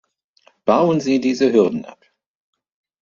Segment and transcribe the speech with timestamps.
[0.65, 2.03] Bauen Sie diese Hürden ab!